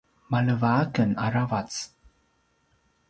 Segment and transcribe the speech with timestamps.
[0.31, 1.71] maleva aken aravac